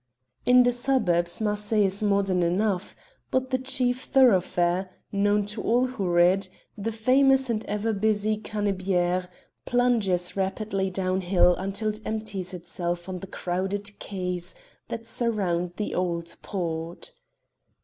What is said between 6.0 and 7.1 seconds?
read, the